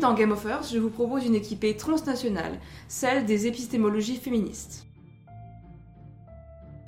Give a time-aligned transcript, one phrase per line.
[0.00, 2.58] Dans Game of Earth, je vous propose une équipée transnationale,
[2.88, 4.86] celle des épistémologies féministes.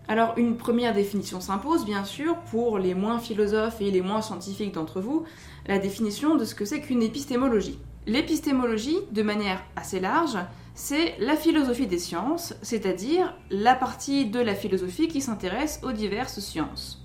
[0.09, 4.73] Alors, une première définition s'impose, bien sûr, pour les moins philosophes et les moins scientifiques
[4.73, 5.25] d'entre vous,
[5.67, 7.79] la définition de ce que c'est qu'une épistémologie.
[8.07, 10.39] L'épistémologie, de manière assez large,
[10.75, 16.41] c'est la philosophie des sciences, c'est-à-dire la partie de la philosophie qui s'intéresse aux diverses
[16.41, 17.05] sciences,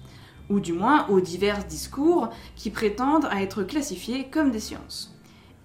[0.49, 5.16] ou du moins aux divers discours qui prétendent à être classifiés comme des sciences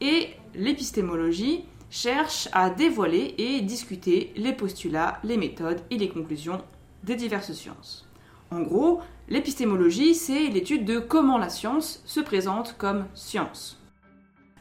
[0.03, 6.61] et l'épistémologie cherche à dévoiler et discuter les postulats, les méthodes et les conclusions
[7.05, 8.09] des diverses sciences.
[8.51, 13.79] En gros, l'épistémologie, c'est l'étude de comment la science se présente comme science.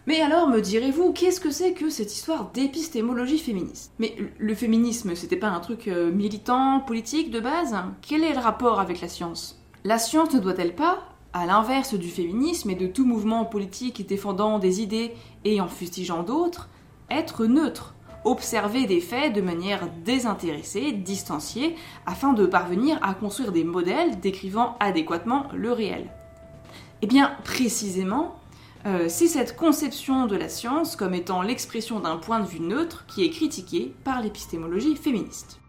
[0.08, 3.94] Mais alors, me direz-vous, qu'est-ce que c'est que cette histoire d'épistémologie féministe?
[4.00, 7.76] Mais le féminisme, c'était pas un truc euh, militant, politique de base?
[8.02, 9.62] Quel est le rapport avec la science?
[9.84, 14.60] La science ne doit-elle pas, à l'inverse du féminisme et de tout mouvement politique défendant
[14.60, 15.14] des idées
[15.46, 16.70] et en fustigeant d'autres,
[17.10, 23.64] être neutre, observer des faits de manière désintéressée, distanciée, afin de parvenir à construire des
[23.64, 26.10] modèles décrivant adéquatement le réel.
[27.02, 28.36] Eh bien, précisément,
[28.86, 33.06] euh, c'est cette conception de la science comme étant l'expression d'un point de vue neutre
[33.08, 35.61] qui est critiquée par l'épistémologie féministe.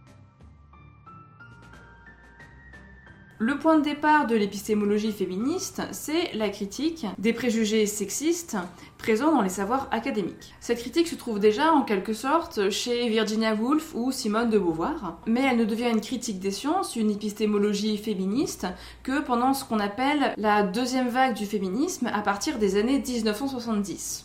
[3.45, 8.57] Le point de départ de l'épistémologie féministe, c'est la critique des préjugés sexistes
[8.99, 10.55] présents dans les savoirs académiques.
[10.61, 15.19] Cette critique se trouve déjà en quelque sorte chez Virginia Woolf ou Simone de Beauvoir,
[15.27, 18.69] mais elle ne devient une critique des sciences, une épistémologie féministe,
[19.03, 24.25] que pendant ce qu'on appelle la deuxième vague du féminisme à partir des années 1970.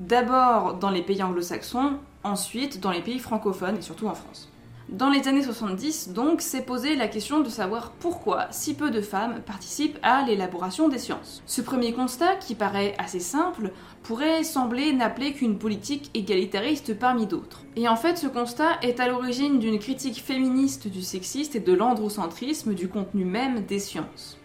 [0.00, 4.50] D'abord dans les pays anglo-saxons, ensuite dans les pays francophones et surtout en France.
[4.88, 9.02] Dans les années 70, donc, s'est posé la question de savoir pourquoi si peu de
[9.02, 11.42] femmes participent à l'élaboration des sciences.
[11.44, 17.64] Ce premier constat, qui paraît assez simple, pourrait sembler n'appeler qu'une politique égalitariste parmi d'autres.
[17.76, 21.74] Et en fait, ce constat est à l'origine d'une critique féministe du sexiste et de
[21.74, 24.37] l'androcentrisme du contenu même des sciences.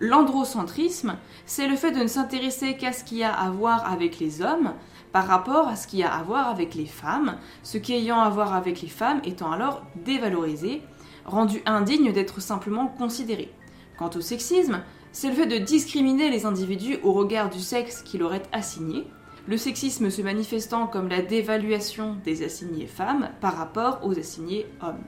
[0.00, 1.16] L'androcentrisme,
[1.46, 4.42] c'est le fait de ne s'intéresser qu'à ce qu'il y a à voir avec les
[4.42, 4.72] hommes,
[5.12, 8.28] par rapport à ce qui a à voir avec les femmes, ce qui ayant à
[8.28, 10.82] voir avec les femmes étant alors dévalorisé,
[11.24, 13.52] rendu indigne d'être simplement considéré.
[13.96, 14.80] Quant au sexisme,
[15.12, 19.06] c'est le fait de discriminer les individus au regard du sexe qui leur est assigné,
[19.46, 25.04] le sexisme se manifestant comme la dévaluation des assignés femmes par rapport aux assignés hommes.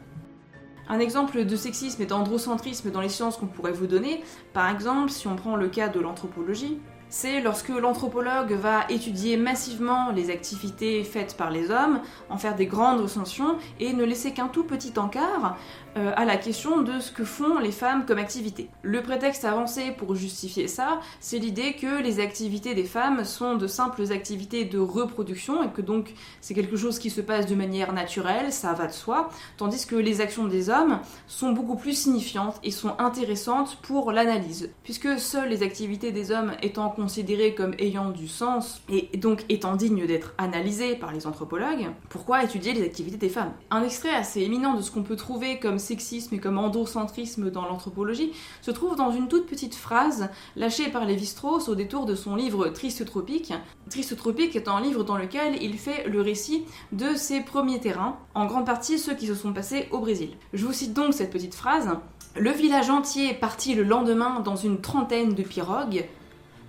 [0.88, 5.10] Un exemple de sexisme et d'androcentrisme dans les sciences qu'on pourrait vous donner, par exemple
[5.10, 11.04] si on prend le cas de l'anthropologie, c'est lorsque l'anthropologue va étudier massivement les activités
[11.04, 12.00] faites par les hommes,
[12.30, 15.56] en faire des grandes recensions et ne laisser qu'un tout petit encart
[15.96, 18.68] euh, à la question de ce que font les femmes comme activité.
[18.82, 23.66] Le prétexte avancé pour justifier ça, c'est l'idée que les activités des femmes sont de
[23.66, 27.92] simples activités de reproduction et que donc c'est quelque chose qui se passe de manière
[27.92, 32.56] naturelle, ça va de soi, tandis que les actions des hommes sont beaucoup plus signifiantes
[32.62, 38.10] et sont intéressantes pour l'analyse, puisque seules les activités des hommes étant considérées comme ayant
[38.10, 43.18] du sens et donc étant dignes d'être analysées par les anthropologues, pourquoi étudier les activités
[43.18, 43.52] des femmes?
[43.70, 47.66] Un extrait assez éminent de ce qu'on peut trouver comme sexisme et comme androcentrisme dans
[47.66, 52.34] l'anthropologie se trouve dans une toute petite phrase lâchée par Lévi-Strauss au détour de son
[52.34, 53.52] livre Triste Tropique.
[53.90, 58.16] Triste Tropique est un livre dans lequel il fait le récit de ses premiers terrains,
[58.34, 60.30] en grande partie ceux qui se sont passés au Brésil.
[60.54, 61.90] Je vous cite donc cette petite phrase.
[62.38, 66.04] Le village entier partit le lendemain dans une trentaine de pirogues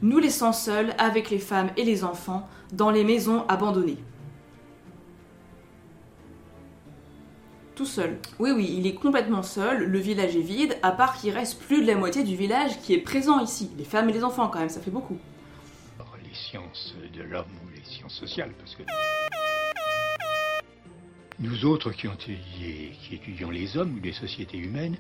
[0.02, 3.98] nous laissant seuls avec les femmes et les enfants dans les maisons abandonnées.
[7.76, 8.18] Tout seul.
[8.40, 11.82] Oui, oui, il est complètement seul, le village est vide, à part qu'il reste plus
[11.84, 13.70] de la moitié du village qui est présent ici.
[13.78, 15.18] Les femmes et les enfants, quand même, ça fait beaucoup.
[16.24, 18.84] Les sciences de l'homme ou les sciences sociales, parce que.
[21.40, 24.98] Nous autres qui, ont qui étudions les hommes ou les sociétés humaines,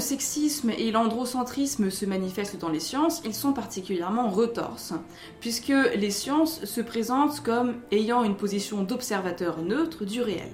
[0.00, 4.94] sexisme et l'androcentrisme se manifestent dans les sciences, ils sont particulièrement retorses,
[5.40, 10.52] puisque les sciences se présentent comme ayant une position d'observateur neutre du réel.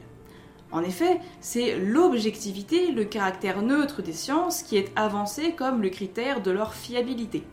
[0.71, 6.43] En effet, c'est l'objectivité, le caractère neutre des sciences qui est avancé comme le critère
[6.43, 7.45] de leur fiabilité.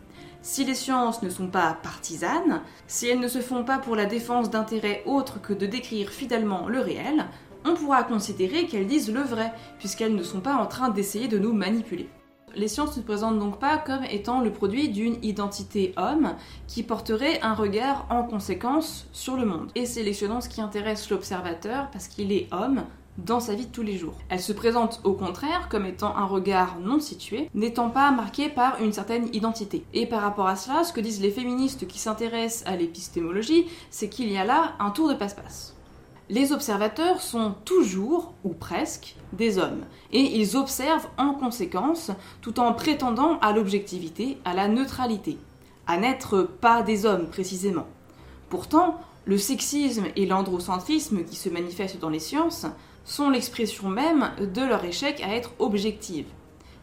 [0.42, 4.06] Si les sciences ne sont pas partisanes, si elles ne se font pas pour la
[4.06, 7.26] défense d'intérêts autres que de décrire fidèlement le réel,
[7.66, 11.40] on pourra considérer qu'elles disent le vrai, puisqu'elles ne sont pas en train d'essayer de
[11.40, 12.10] nous manipuler.
[12.56, 16.36] Les sciences ne se présentent donc pas comme étant le produit d'une identité homme
[16.68, 21.90] qui porterait un regard en conséquence sur le monde, et sélectionnant ce qui intéresse l'observateur
[21.92, 22.84] parce qu'il est homme,
[23.26, 24.16] dans sa vie de tous les jours.
[24.30, 28.82] Elle se présente au contraire comme étant un regard non situé, n'étant pas marqué par
[28.82, 29.84] une certaine identité.
[29.94, 34.10] Et par rapport à cela, ce que disent les féministes qui s'intéressent à l'épistémologie, c'est
[34.10, 35.76] qu'il y a là un tour de passe-passe.
[36.32, 42.12] Les observateurs sont toujours, ou presque, des hommes, et ils observent en conséquence,
[42.42, 45.40] tout en prétendant à l'objectivité, à la neutralité,
[45.88, 47.88] à n'être pas des hommes précisément.
[48.50, 52.68] Pourtant, le sexisme et l'androcentrisme qui se manifestent dans les sciences
[53.06, 56.30] sont l'expression même de leur échec à être objectives.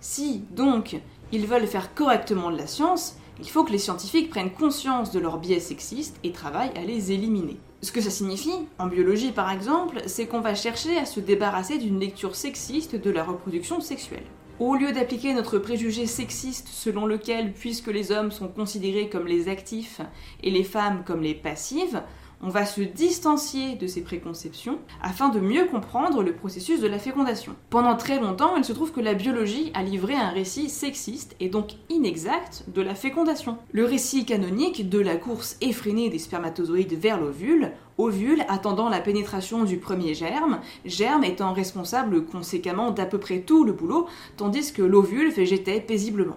[0.01, 1.01] Si, donc,
[1.31, 5.21] ils veulent faire correctement de la science, il faut que les scientifiques prennent conscience de
[5.21, 7.61] leurs biais sexistes et travaillent à les éliminer.
[7.87, 11.79] Ce que ça signifie, en biologie par exemple, c'est qu'on va chercher à se débarrasser
[11.79, 14.25] d'une lecture sexiste de la reproduction sexuelle.
[14.59, 19.49] Au lieu d'appliquer notre préjugé sexiste selon lequel, puisque les hommes sont considérés comme les
[19.49, 20.00] actifs
[20.43, 22.03] et les femmes comme les passives,
[22.43, 26.99] on va se distancier de ces préconceptions afin de mieux comprendre le processus de la
[26.99, 27.56] fécondation.
[27.71, 31.49] Pendant très longtemps, il se trouve que la biologie a livré un récit sexiste et
[31.49, 33.56] donc inexact de la fécondation.
[33.73, 39.65] Le récit canonique de la course effrénée des spermatozoïdes vers l'ovule, ovule attendant la pénétration
[39.65, 44.06] du premier germe, germe étant responsable conséquemment d'à peu près tout le boulot,
[44.37, 46.37] tandis que l'ovule végétait paisiblement.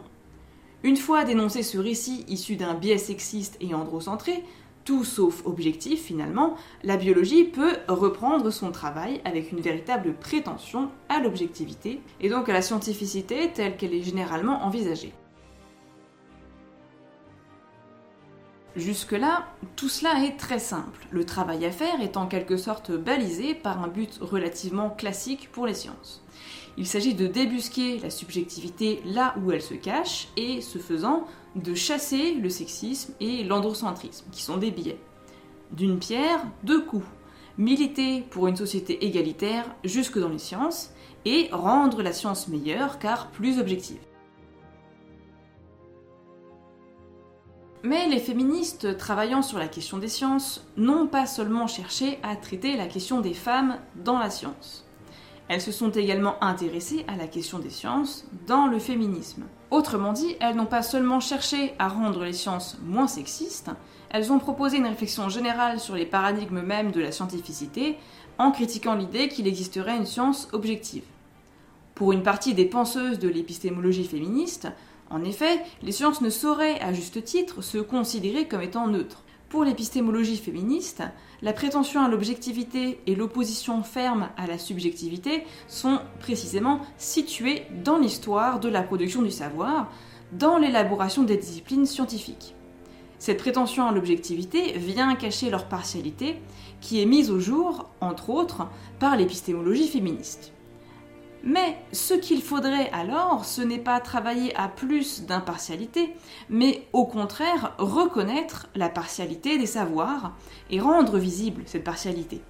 [0.81, 4.45] Une fois dénoncé ce récit issu d'un biais sexiste et androcentré,
[4.85, 11.19] tout sauf objectif finalement, la biologie peut reprendre son travail avec une véritable prétention à
[11.19, 15.13] l'objectivité et donc à la scientificité telle qu'elle est généralement envisagée.
[18.75, 21.07] Jusque-là, tout cela est très simple.
[21.09, 25.65] Le travail à faire est en quelque sorte balisé par un but relativement classique pour
[25.65, 26.23] les sciences.
[26.77, 31.25] Il s'agit de débusquer la subjectivité là où elle se cache et, ce faisant,
[31.55, 34.99] de chasser le sexisme et l'androcentrisme, qui sont des biais.
[35.71, 37.05] D'une pierre, deux coups.
[37.57, 40.93] Militer pour une société égalitaire jusque dans les sciences
[41.25, 43.99] et rendre la science meilleure car plus objective.
[47.83, 52.75] Mais les féministes travaillant sur la question des sciences n'ont pas seulement cherché à traiter
[52.75, 54.88] la question des femmes dans la science.
[55.49, 59.43] Elles se sont également intéressées à la question des sciences dans le féminisme.
[59.71, 63.71] Autrement dit, elles n'ont pas seulement cherché à rendre les sciences moins sexistes,
[64.11, 67.97] elles ont proposé une réflexion générale sur les paradigmes mêmes de la scientificité
[68.37, 71.03] en critiquant l'idée qu'il existerait une science objective.
[71.93, 74.67] Pour une partie des penseuses de l'épistémologie féministe,
[75.09, 79.23] en effet, les sciences ne sauraient, à juste titre, se considérer comme étant neutres.
[79.49, 81.01] Pour l'épistémologie féministe,
[81.41, 88.59] la prétention à l'objectivité et l'opposition ferme à la subjectivité sont précisément situées dans l'histoire
[88.59, 89.91] de la production du savoir,
[90.31, 92.53] dans l'élaboration des disciplines scientifiques.
[93.17, 96.39] Cette prétention à l'objectivité vient cacher leur partialité,
[96.79, 98.67] qui est mise au jour, entre autres,
[98.99, 100.53] par l'épistémologie féministe.
[101.43, 106.13] Mais ce qu'il faudrait alors, ce n'est pas travailler à plus d'impartialité,
[106.49, 110.33] mais au contraire reconnaître la partialité des savoirs
[110.69, 112.41] et rendre visible cette partialité.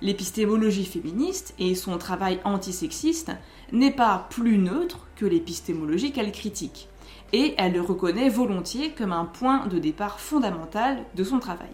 [0.00, 3.32] L'épistémologie féministe et son travail antisexiste
[3.70, 6.88] n'est pas plus neutre que l'épistémologie qu'elle critique,
[7.32, 11.70] et elle le reconnaît volontiers comme un point de départ fondamental de son travail.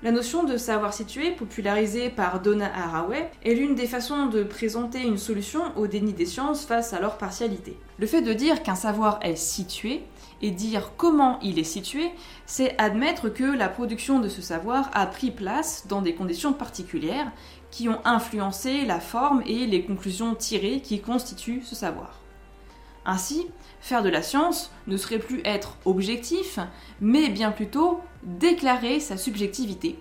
[0.00, 5.02] La notion de savoir situé, popularisée par Donna Haraway, est l'une des façons de présenter
[5.02, 7.76] une solution au déni des sciences face à leur partialité.
[7.98, 10.04] Le fait de dire qu'un savoir est situé
[10.40, 12.12] et dire comment il est situé,
[12.46, 17.32] c'est admettre que la production de ce savoir a pris place dans des conditions particulières
[17.72, 22.20] qui ont influencé la forme et les conclusions tirées qui constituent ce savoir.
[23.04, 23.48] Ainsi,
[23.80, 26.58] faire de la science ne serait plus être objectif,
[27.00, 29.98] mais bien plutôt déclarer sa subjectivité,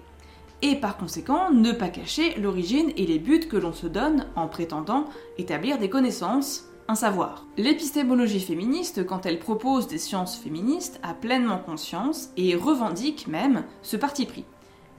[0.61, 4.47] et par conséquent ne pas cacher l'origine et les buts que l'on se donne en
[4.47, 5.05] prétendant
[5.37, 7.45] établir des connaissances, un savoir.
[7.57, 13.97] L'épistémologie féministe, quand elle propose des sciences féministes, a pleinement conscience et revendique même ce
[13.97, 14.45] parti pris.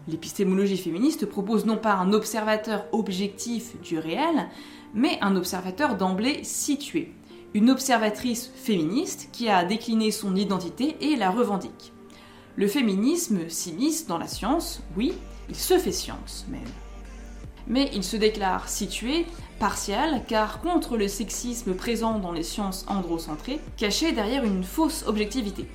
[0.06, 4.48] L'épistémologie féministe propose non pas un observateur objectif du réel,
[4.94, 7.14] mais un observateur d'emblée situé,
[7.54, 11.92] une observatrice féministe qui a décliné son identité et la revendique.
[12.56, 15.14] Le féminisme s'immisce dans la science, oui,
[15.48, 16.60] il se fait science même.
[17.66, 19.26] Mais il se déclare situé,
[19.58, 25.68] partial, car contre le sexisme présent dans les sciences androcentrées, caché derrière une fausse objectivité.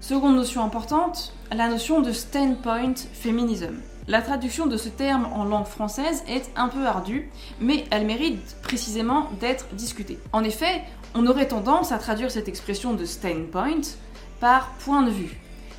[0.00, 3.74] Seconde notion importante, la notion de standpoint feminism.
[4.08, 8.56] La traduction de ce terme en langue française est un peu ardue, mais elle mérite
[8.62, 10.18] précisément d'être discutée.
[10.32, 10.82] En effet,
[11.14, 13.82] on aurait tendance à traduire cette expression de standpoint
[14.40, 15.38] par point de vue.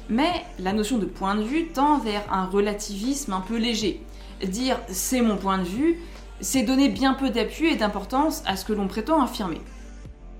[0.09, 3.99] Mais la notion de point de vue tend vers un relativisme un peu léger.
[4.45, 5.99] dire c'est mon point de vue,
[6.39, 9.61] c'est donner bien peu d'appui et d'importance à ce que l'on prétend affirmer.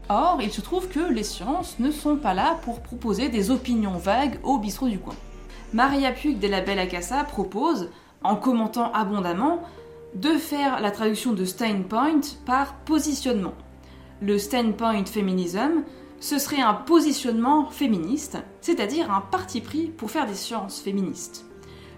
[0.09, 3.97] Or, il se trouve que les sciences ne sont pas là pour proposer des opinions
[3.97, 5.15] vagues au bistrot du coin.
[5.73, 7.91] Maria Puig de la Belle Acassa propose,
[8.23, 9.61] en commentant abondamment,
[10.15, 13.53] de faire la traduction de standpoint par positionnement.
[14.19, 15.83] Le standpoint féminisme,
[16.19, 21.45] ce serait un positionnement féministe, c'est-à-dire un parti pris pour faire des sciences féministes.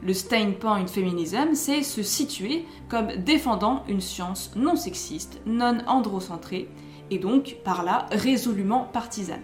[0.04, 6.68] Le standpoint féminisme, c'est se situer comme défendant une science non sexiste, non androcentrée,
[7.10, 9.44] et donc par là résolument partisane.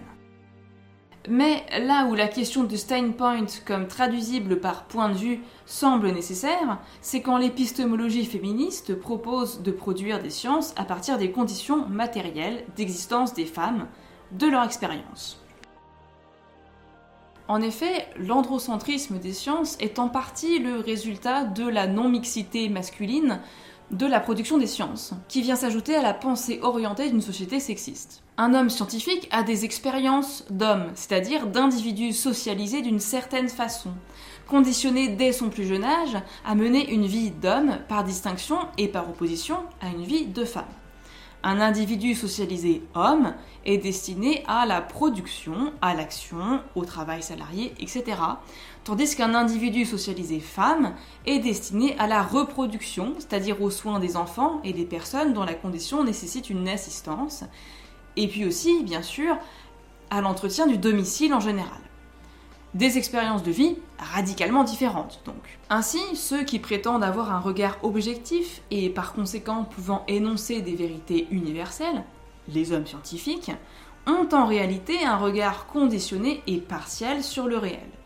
[1.29, 6.79] Mais là où la question de Steinpoint comme traduisible par point de vue semble nécessaire,
[7.01, 13.33] c'est quand l'épistémologie féministe propose de produire des sciences à partir des conditions matérielles d'existence
[13.33, 13.87] des femmes,
[14.31, 15.43] de leur expérience.
[17.49, 23.39] En effet, l'androcentrisme des sciences est en partie le résultat de la non-mixité masculine
[23.91, 28.21] de la production des sciences, qui vient s'ajouter à la pensée orientée d'une société sexiste.
[28.37, 33.91] Un homme scientifique a des expériences d'homme, c'est-à-dire d'individus socialisés d'une certaine façon,
[34.47, 39.09] conditionnés dès son plus jeune âge à mener une vie d'homme par distinction et par
[39.09, 40.65] opposition à une vie de femme.
[41.43, 48.03] Un individu socialisé homme est destiné à la production, à l'action, au travail salarié, etc.
[48.87, 50.93] Tandis qu'un individu socialisé femme
[51.25, 55.55] est destiné à la reproduction, c'est-à-dire aux soins des enfants et des personnes dont la
[55.55, 57.43] condition nécessite une assistance,
[58.15, 59.35] et puis aussi, bien sûr,
[60.09, 61.81] à l'entretien du domicile en général.
[62.75, 65.59] Des expériences de vie radicalement différentes, donc.
[65.69, 71.27] Ainsi, ceux qui prétendent avoir un regard objectif et par conséquent pouvant énoncer des vérités
[71.29, 72.05] universelles,
[72.47, 73.51] les hommes scientifiques,
[74.05, 77.96] ont en réalité un regard conditionné et partiel sur le réel.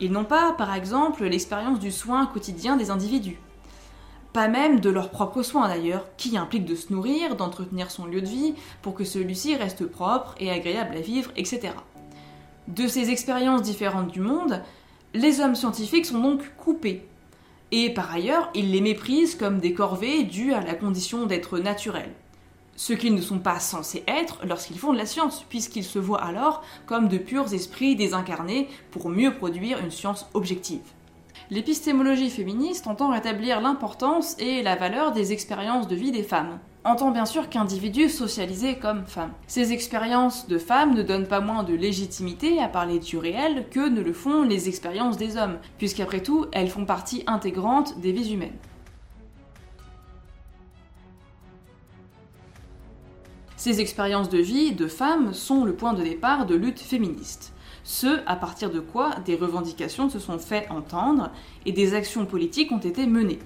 [0.00, 3.40] Ils n'ont pas, par exemple, l'expérience du soin quotidien des individus.
[4.32, 8.20] Pas même de leurs propres soins d'ailleurs, qui impliquent de se nourrir, d'entretenir son lieu
[8.20, 11.72] de vie pour que celui-ci reste propre et agréable à vivre, etc.
[12.68, 14.62] De ces expériences différentes du monde,
[15.14, 17.08] les hommes scientifiques sont donc coupés.
[17.72, 22.12] Et par ailleurs, ils les méprisent comme des corvées dues à la condition d'être naturels.
[22.78, 26.22] Ce qu'ils ne sont pas censés être lorsqu'ils font de la science, puisqu'ils se voient
[26.22, 30.78] alors comme de purs esprits désincarnés pour mieux produire une science objective.
[31.50, 37.10] L'épistémologie féministe entend rétablir l'importance et la valeur des expériences de vie des femmes, entend
[37.10, 39.32] bien sûr qu'individus socialisés comme femmes.
[39.48, 43.88] Ces expériences de femmes ne donnent pas moins de légitimité à parler du réel que
[43.88, 48.32] ne le font les expériences des hommes, puisqu'après tout, elles font partie intégrante des vies
[48.32, 48.56] humaines.
[53.68, 57.52] Ces expériences de vie de femmes sont le point de départ de luttes féministes.
[57.84, 61.30] Ce à partir de quoi des revendications se sont fait entendre
[61.66, 63.40] et des actions politiques ont été menées.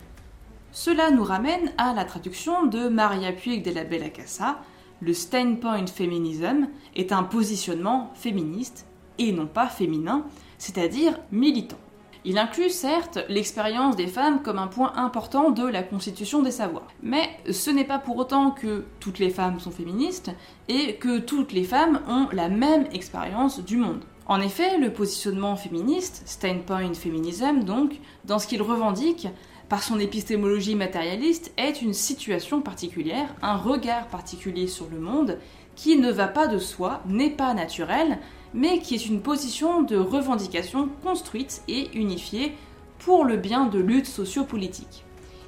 [0.70, 4.60] Cela nous ramène à la traduction de Maria Puig de la Bella Casa.
[5.00, 8.86] Le standpoint feminism est un positionnement féministe
[9.18, 10.24] et non pas féminin,
[10.56, 11.81] c'est-à-dire militant.
[12.24, 16.86] Il inclut certes l'expérience des femmes comme un point important de la constitution des savoirs.
[17.02, 20.30] Mais ce n'est pas pour autant que toutes les femmes sont féministes
[20.68, 24.04] et que toutes les femmes ont la même expérience du monde.
[24.26, 29.26] En effet, le positionnement féministe, standpoint feminism donc, dans ce qu'il revendique,
[29.68, 35.38] par son épistémologie matérialiste, est une situation particulière, un regard particulier sur le monde,
[35.74, 38.18] qui ne va pas de soi, n'est pas naturel,
[38.54, 42.56] mais qui est une position de revendication construite et unifiée
[42.98, 45.04] pour le bien de lutte sociopolitique.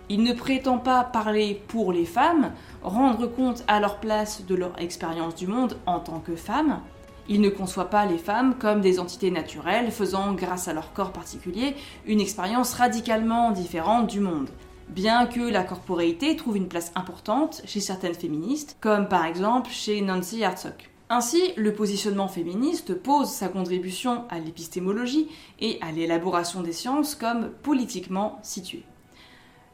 [0.09, 4.79] Il ne prétend pas parler pour les femmes, rendre compte à leur place de leur
[4.81, 6.81] expérience du monde en tant que femmes,
[7.29, 11.13] il ne conçoit pas les femmes comme des entités naturelles faisant, grâce à leur corps
[11.13, 11.75] particulier,
[12.07, 14.51] une expérience radicalement différente du monde.
[14.89, 20.03] Bien que la corporéité trouve une place importante chez certaines féministes, comme par exemple chez
[20.03, 20.94] Nancy Hartsock.
[21.11, 25.29] Ainsi, le positionnement féministe pose sa contribution à l'épistémologie
[25.61, 28.85] et à l'élaboration des sciences comme politiquement située.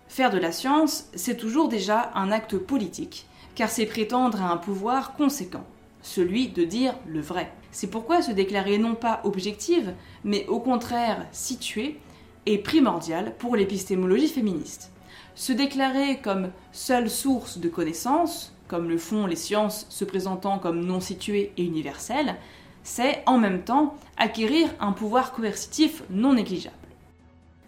[0.09, 4.57] Faire de la science, c'est toujours déjà un acte politique, car c'est prétendre à un
[4.57, 5.65] pouvoir conséquent
[6.03, 7.53] celui de dire le vrai.
[7.73, 9.95] C'est pourquoi se déclarer non pas objective,
[10.25, 12.01] mais au contraire située,
[12.47, 14.91] est primordial pour l'épistémologie féministe.
[15.35, 20.85] Se déclarer comme seule source de connaissances, comme le font les sciences se présentant comme
[20.85, 22.37] non situées et universelles,
[22.83, 26.77] c'est en même temps acquérir un pouvoir coercitif non négligeable.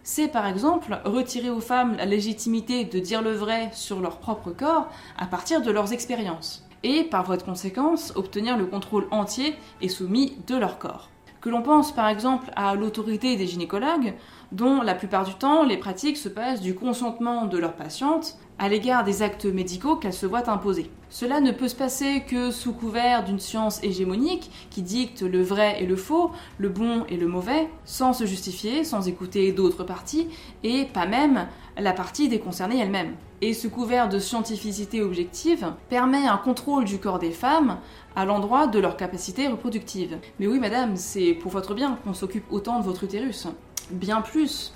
[0.05, 4.51] C'est par exemple retirer aux femmes la légitimité de dire le vrai sur leur propre
[4.51, 9.55] corps à partir de leurs expériences et, par voie de conséquence, obtenir le contrôle entier
[9.81, 11.09] et soumis de leur corps.
[11.43, 14.15] Que l'on pense par exemple à l'autorité des gynécologues,
[14.53, 18.69] dont la plupart du temps les pratiques se passent du consentement de leurs patientes à
[18.69, 20.91] l'égard des actes médicaux qu'elles se voient imposer.
[21.11, 25.83] Cela ne peut se passer que sous couvert d'une science hégémonique qui dicte le vrai
[25.83, 30.29] et le faux, le bon et le mauvais, sans se justifier, sans écouter d'autres parties,
[30.63, 33.15] et pas même la partie déconcernée elle-même.
[33.43, 37.79] Et ce couvert de scientificité objective permet un contrôle du corps des femmes
[38.17, 40.19] à l'endroit de leur capacité reproductive.
[40.39, 43.49] Mais oui madame, c'est pour votre bien qu'on s'occupe autant de votre utérus.
[43.91, 44.73] Bien plus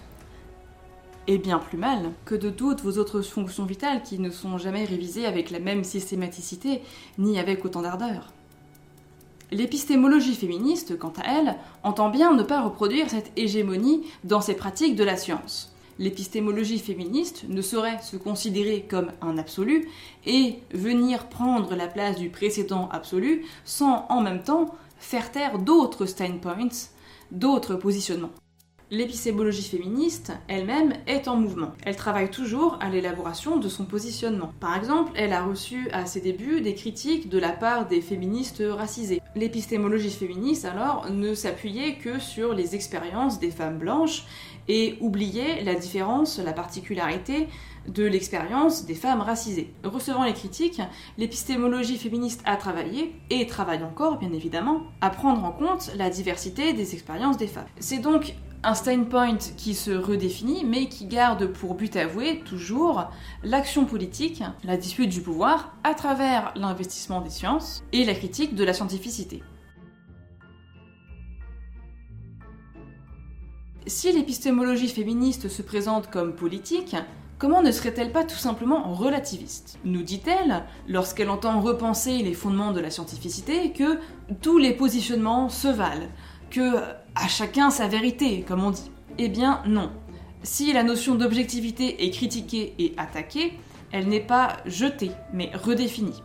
[1.26, 4.84] et bien plus mal que de toutes vos autres fonctions vitales qui ne sont jamais
[4.84, 6.82] révisées avec la même systématicité
[7.18, 8.32] ni avec autant d'ardeur.
[9.52, 14.96] L'épistémologie féministe, quant à elle, entend bien ne pas reproduire cette hégémonie dans ses pratiques
[14.96, 15.72] de la science.
[15.98, 19.88] L'épistémologie féministe ne saurait se considérer comme un absolu
[20.26, 26.06] et venir prendre la place du précédent absolu sans en même temps faire taire d'autres
[26.06, 26.90] standpoints,
[27.30, 28.32] d'autres positionnements.
[28.92, 31.72] L'épistémologie féministe elle-même est en mouvement.
[31.84, 34.52] Elle travaille toujours à l'élaboration de son positionnement.
[34.60, 38.62] Par exemple, elle a reçu à ses débuts des critiques de la part des féministes
[38.64, 39.20] racisées.
[39.34, 44.24] L'épistémologie féministe alors ne s'appuyait que sur les expériences des femmes blanches
[44.68, 47.48] et oubliait la différence, la particularité
[47.88, 49.72] de l'expérience des femmes racisées.
[49.82, 50.80] Recevant les critiques,
[51.18, 56.72] l'épistémologie féministe a travaillé, et travaille encore bien évidemment, à prendre en compte la diversité
[56.72, 57.66] des expériences des femmes.
[57.78, 63.10] C'est donc un standpoint qui se redéfinit, mais qui garde pour but avoué toujours
[63.42, 68.64] l'action politique, la dispute du pouvoir, à travers l'investissement des sciences et la critique de
[68.64, 69.42] la scientificité.
[73.86, 76.96] Si l'épistémologie féministe se présente comme politique,
[77.38, 79.78] comment ne serait-elle pas tout simplement relativiste?
[79.84, 84.00] Nous dit-elle, lorsqu'elle entend repenser les fondements de la scientificité, que
[84.42, 86.08] tous les positionnements se valent,
[86.56, 86.78] que
[87.14, 88.90] à chacun sa vérité, comme on dit.
[89.18, 89.90] Eh bien non.
[90.42, 93.58] Si la notion d'objectivité est critiquée et attaquée,
[93.92, 96.22] elle n'est pas jetée, mais redéfinie.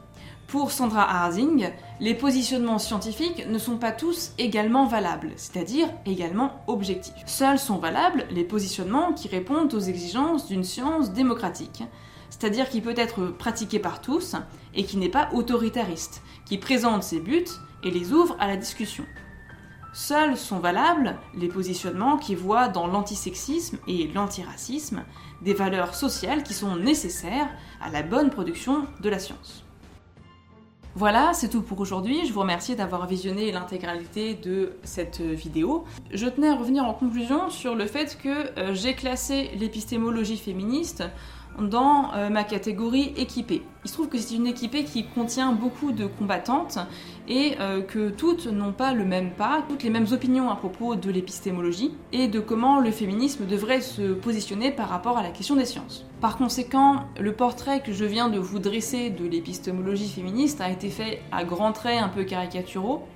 [0.48, 7.14] Pour Sandra Harding, les positionnements scientifiques ne sont pas tous également valables, c'est-à-dire également objectifs.
[7.26, 11.84] Seuls sont valables les positionnements qui répondent aux exigences d'une science démocratique,
[12.30, 14.38] c'est-à-dire qui peut être pratiquée par tous
[14.76, 17.44] et qui n'est pas autoritariste, qui présente ses buts
[17.84, 19.06] et les ouvre à la discussion.
[19.94, 25.04] Seuls sont valables les positionnements qui voient dans l'antisexisme et l'antiracisme
[25.42, 27.50] des valeurs sociales qui sont nécessaires
[27.82, 29.66] à la bonne production de la science.
[30.96, 32.26] Voilà, c'est tout pour aujourd'hui.
[32.26, 35.86] Je vous remercie d'avoir visionné l'intégralité de cette vidéo.
[36.12, 41.04] Je tenais à revenir en conclusion sur le fait que euh, j'ai classé l'épistémologie féministe
[41.60, 43.64] dans euh, ma catégorie équipée.
[43.84, 46.80] Il se trouve que c'est une équipée qui contient beaucoup de combattantes
[47.28, 50.96] et euh, que toutes n'ont pas le même pas, toutes les mêmes opinions à propos
[50.96, 55.56] de l'épistémologie et de comment le féminisme devrait se positionner par rapport à la question
[55.56, 56.06] des sciences.
[56.20, 60.90] Par conséquent, le portrait que je viens de vous dresser de l'épistémologie féministe a été
[60.90, 63.08] fait à grands traits un peu caricaturaux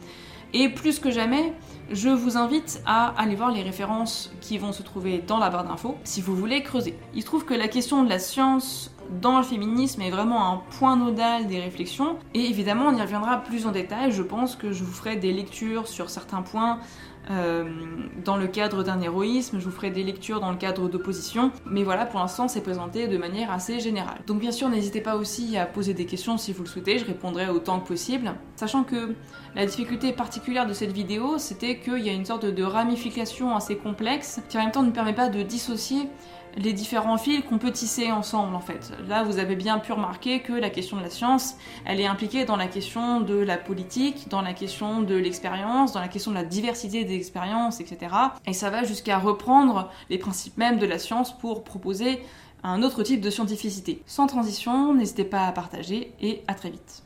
[0.55, 1.53] et plus que jamais,
[1.91, 5.65] je vous invite à aller voir les références qui vont se trouver dans la barre
[5.65, 6.97] d'infos si vous voulez creuser.
[7.13, 10.61] Il se trouve que la question de la science dans le féminisme est vraiment un
[10.79, 14.13] point nodal des réflexions et évidemment on y reviendra plus en détail.
[14.13, 16.79] Je pense que je vous ferai des lectures sur certains points
[17.27, 21.83] dans le cadre d'un héroïsme, je vous ferai des lectures dans le cadre d'opposition, mais
[21.83, 24.19] voilà, pour l'instant, c'est présenté de manière assez générale.
[24.27, 27.05] Donc bien sûr, n'hésitez pas aussi à poser des questions si vous le souhaitez, je
[27.05, 29.15] répondrai autant que possible, sachant que
[29.55, 33.75] la difficulté particulière de cette vidéo, c'était qu'il y a une sorte de ramification assez
[33.75, 36.09] complexe, qui en même temps ne permet pas de dissocier
[36.57, 38.93] les différents fils qu'on peut tisser ensemble en fait.
[39.07, 42.45] Là, vous avez bien pu remarquer que la question de la science, elle est impliquée
[42.45, 46.35] dans la question de la politique, dans la question de l'expérience, dans la question de
[46.35, 48.15] la diversité des expériences, etc.
[48.45, 52.21] Et ça va jusqu'à reprendre les principes mêmes de la science pour proposer
[52.63, 54.01] un autre type de scientificité.
[54.05, 57.03] Sans transition, n'hésitez pas à partager et à très vite.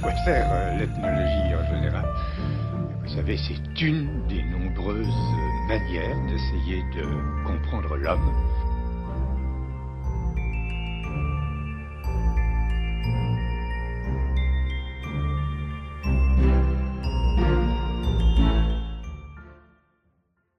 [0.00, 2.04] Quoi euh, l'ethnologie en général?
[3.04, 5.06] Vous savez, c'est une des nombreuses
[5.66, 7.04] manières d'essayer de
[7.44, 8.32] comprendre l'homme